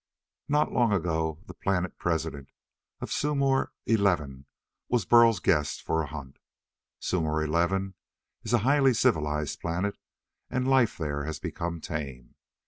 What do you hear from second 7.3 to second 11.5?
XI is a highly civilized planet, and life there has